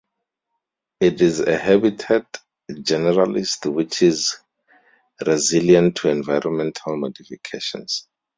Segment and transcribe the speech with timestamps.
[0.99, 2.39] It is a habitat
[2.71, 4.35] generalist which is
[5.23, 8.07] resilient to environmental modifications.